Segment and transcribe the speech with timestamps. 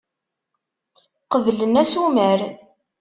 [1.31, 2.39] Qeblen asumer.